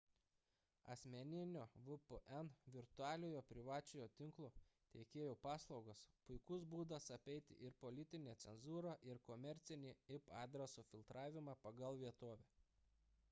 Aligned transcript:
asmeninio 0.93 1.65
vpn 1.87 2.47
virtualiojo 2.75 3.41
privačiojo 3.49 4.07
tinklo 4.21 4.49
teikėjų 4.95 5.35
paslaugos– 5.43 6.01
puikus 6.29 6.65
būdas 6.71 7.09
apeiti 7.17 7.59
ir 7.69 7.77
politinę 7.85 8.35
cenzūrą 8.45 8.95
ir 9.11 9.21
komercinį 9.29 9.93
ip 10.17 10.33
adreso 10.41 10.87
filtravimą 10.93 11.57
pagal 11.67 12.01
vietovę 12.05 12.41